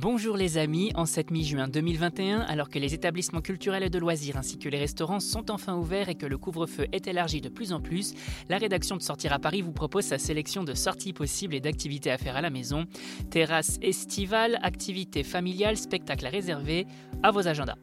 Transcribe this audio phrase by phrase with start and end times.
[0.00, 4.36] Bonjour les amis, en cette mi-juin 2021, alors que les établissements culturels et de loisirs
[4.36, 7.72] ainsi que les restaurants sont enfin ouverts et que le couvre-feu est élargi de plus
[7.72, 8.14] en plus,
[8.48, 12.12] la rédaction de Sortir à Paris vous propose sa sélection de sorties possibles et d'activités
[12.12, 12.84] à faire à la maison.
[13.28, 16.86] Terrasse estivale, activités familiales, spectacles à réserver,
[17.24, 17.74] à vos agendas.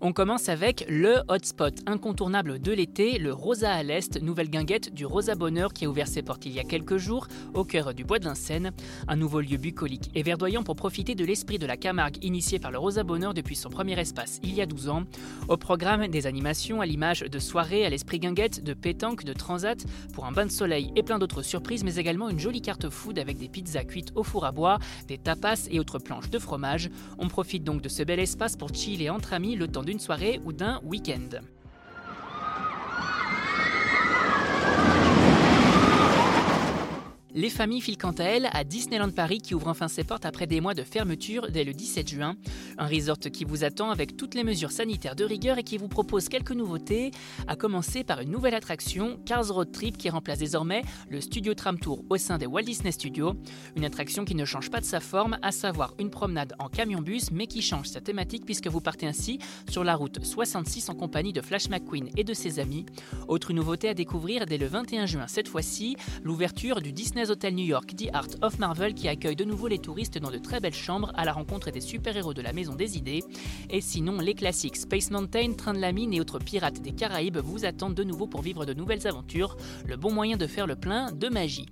[0.00, 5.04] On commence avec le hotspot incontournable de l'été, le Rosa à l'Est, nouvelle guinguette du
[5.04, 8.04] Rosa Bonheur qui a ouvert ses portes il y a quelques jours au cœur du
[8.04, 8.70] bois de Vincennes.
[9.08, 12.70] Un nouveau lieu bucolique et verdoyant pour profiter de l'esprit de la Camargue initié par
[12.70, 15.02] le Rosa Bonheur depuis son premier espace il y a 12 ans.
[15.48, 19.84] Au programme, des animations à l'image de soirées à l'esprit guinguette, de pétanque, de transat,
[20.14, 23.18] pour un bain de soleil et plein d'autres surprises, mais également une jolie carte food
[23.18, 24.78] avec des pizzas cuites au four à bois,
[25.08, 26.88] des tapas et autres planches de fromage.
[27.18, 30.38] On profite donc de ce bel espace pour chiller entre amis le temps d'une soirée
[30.44, 31.40] ou d'un week-end.
[37.38, 40.48] Les familles filent quant à elles à Disneyland Paris qui ouvre enfin ses portes après
[40.48, 42.34] des mois de fermeture dès le 17 juin.
[42.78, 45.86] Un resort qui vous attend avec toutes les mesures sanitaires de rigueur et qui vous
[45.86, 47.12] propose quelques nouveautés,
[47.46, 51.78] à commencer par une nouvelle attraction, Cars Road Trip qui remplace désormais le Studio Tram
[51.78, 53.34] Tour au sein des Walt Disney Studios.
[53.76, 57.30] Une attraction qui ne change pas de sa forme, à savoir une promenade en camion-bus,
[57.30, 59.38] mais qui change sa thématique puisque vous partez ainsi
[59.70, 62.84] sur la route 66 en compagnie de Flash McQueen et de ses amis.
[63.28, 67.64] Autre nouveauté à découvrir dès le 21 juin cette fois-ci, l'ouverture du Disney Hôtel New
[67.64, 70.74] York The Art of Marvel qui accueille de nouveau les touristes dans de très belles
[70.74, 73.22] chambres à la rencontre des super-héros de la Maison des Idées.
[73.70, 77.38] Et sinon, les classiques Space Mountain, Train de la Mine et autres pirates des Caraïbes
[77.38, 79.56] vous attendent de nouveau pour vivre de nouvelles aventures,
[79.86, 81.66] le bon moyen de faire le plein de magie.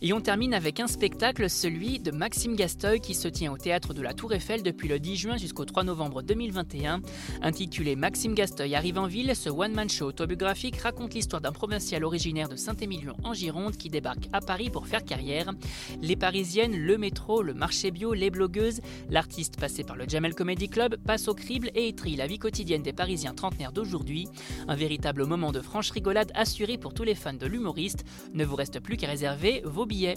[0.00, 3.94] Et on termine avec un spectacle, celui de Maxime Gasteuil, qui se tient au théâtre
[3.94, 7.00] de la Tour Eiffel depuis le 10 juin jusqu'au 3 novembre 2021.
[7.42, 12.48] Intitulé Maxime Gasteuil arrive en ville, ce one-man show autobiographique raconte l'histoire d'un provincial originaire
[12.48, 15.52] de Saint-Émilion en Gironde qui débarque à Paris pour faire carrière.
[16.00, 18.80] Les Parisiennes, le métro, le marché bio, les blogueuses,
[19.10, 22.82] l'artiste passé par le Jamel Comedy Club passe au crible et étrie la vie quotidienne
[22.82, 24.28] des Parisiens trentenaires d'aujourd'hui.
[24.68, 28.04] Un véritable moment de franche rigolade assuré pour tous les fans de l'humoriste.
[28.32, 30.14] Ne vous reste plus qu'à réserver vos billets.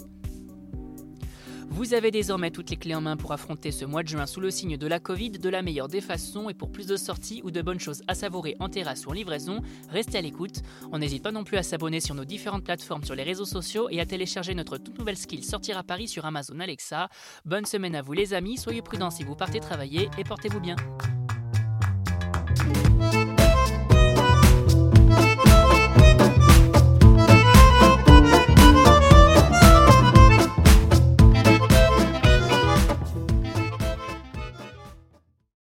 [1.68, 4.40] Vous avez désormais toutes les clés en main pour affronter ce mois de juin sous
[4.40, 7.40] le signe de la Covid de la meilleure des façons et pour plus de sorties
[7.44, 10.60] ou de bonnes choses à savourer en terrasse ou en livraison, restez à l'écoute.
[10.92, 13.88] On n'hésite pas non plus à s'abonner sur nos différentes plateformes sur les réseaux sociaux
[13.90, 17.08] et à télécharger notre toute nouvelle skill Sortir à Paris sur Amazon Alexa.
[17.46, 20.76] Bonne semaine à vous les amis, soyez prudents si vous partez travailler et portez-vous bien.